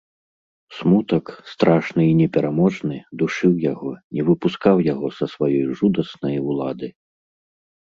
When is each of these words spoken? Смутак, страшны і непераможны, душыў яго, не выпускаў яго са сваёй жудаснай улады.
Смутак, 0.77 1.25
страшны 1.51 2.03
і 2.11 2.15
непераможны, 2.21 2.97
душыў 3.23 3.53
яго, 3.67 3.93
не 4.17 4.27
выпускаў 4.31 4.83
яго 4.93 5.07
са 5.21 5.25
сваёй 5.37 5.63
жудаснай 5.83 6.37
улады. 6.51 6.87